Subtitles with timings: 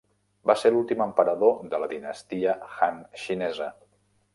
[0.51, 2.59] Va ser l'últim emperador de la Dinastia
[2.89, 3.75] Han xinesa.